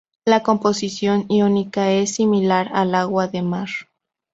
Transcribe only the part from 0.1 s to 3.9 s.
La composición iónica es similar al agua de mar.